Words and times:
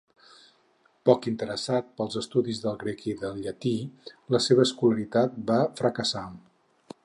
Poc 1.09 1.25
interessat 1.31 1.91
pels 1.99 2.17
estudis 2.21 2.63
del 2.63 2.79
grec 2.85 3.05
i 3.11 3.15
del 3.21 3.37
llatí, 3.43 3.75
la 4.37 4.43
seva 4.49 4.65
escolaritat 4.69 5.41
va 5.53 5.63
fracassar. 5.83 6.29